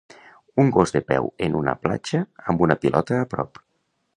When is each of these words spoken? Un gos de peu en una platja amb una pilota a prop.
Un 0.61 0.71
gos 0.77 0.93
de 0.95 1.01
peu 1.11 1.27
en 1.47 1.57
una 1.59 1.75
platja 1.83 2.23
amb 2.55 2.65
una 2.69 2.79
pilota 2.87 3.21
a 3.23 3.29
prop. 3.35 3.63